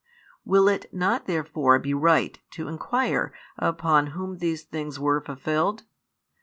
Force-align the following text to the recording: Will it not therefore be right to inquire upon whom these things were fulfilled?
Will 0.43 0.67
it 0.67 0.91
not 0.91 1.27
therefore 1.27 1.77
be 1.77 1.93
right 1.93 2.39
to 2.53 2.67
inquire 2.67 3.31
upon 3.59 4.07
whom 4.17 4.39
these 4.39 4.63
things 4.63 4.99
were 4.99 5.21
fulfilled? 5.21 5.83